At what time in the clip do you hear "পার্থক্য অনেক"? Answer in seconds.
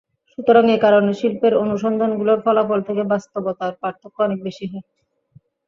3.81-4.39